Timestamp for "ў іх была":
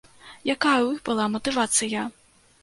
0.85-1.27